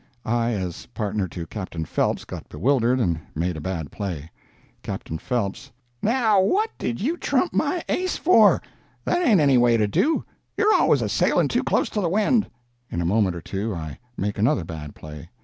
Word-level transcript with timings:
(I, 0.25 0.53
as 0.53 0.87
partner 0.87 1.27
to 1.27 1.45
Captain 1.45 1.85
Phelps, 1.85 2.25
got 2.25 2.49
bewildered, 2.49 2.99
and 2.99 3.19
made 3.35 3.55
a 3.55 3.61
bad 3.61 3.91
play.) 3.91 4.31
Captain 4.81 5.19
Phelps—"Now 5.19 6.41
what 6.41 6.71
did 6.79 6.99
you 6.99 7.17
trump 7.17 7.53
my 7.53 7.83
ace 7.87 8.17
for? 8.17 8.63
That 9.05 9.23
ain't 9.23 9.39
any 9.39 9.59
way 9.59 9.77
to 9.77 9.87
do; 9.87 10.25
you're 10.57 10.73
always 10.73 11.03
a 11.03 11.07
sailin' 11.07 11.49
too 11.49 11.63
close 11.63 11.87
to 11.89 12.01
the 12.01 12.09
wind." 12.09 12.49
(In 12.89 12.99
a 12.99 13.05
moment 13.05 13.35
or 13.35 13.41
two 13.41 13.75
I 13.75 13.99
make 14.17 14.39
another 14.39 14.63
bad 14.63 14.95
play.) 14.95 15.29